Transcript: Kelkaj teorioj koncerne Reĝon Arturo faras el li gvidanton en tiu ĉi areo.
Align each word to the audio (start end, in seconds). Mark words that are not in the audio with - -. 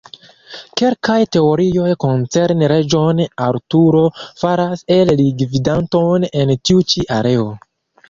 Kelkaj 0.81 1.17
teorioj 1.37 1.91
koncerne 2.05 2.71
Reĝon 2.73 3.23
Arturo 3.49 4.03
faras 4.25 4.85
el 4.99 5.15
li 5.23 5.31
gvidanton 5.45 6.31
en 6.45 6.57
tiu 6.61 6.87
ĉi 6.95 7.11
areo. 7.23 7.51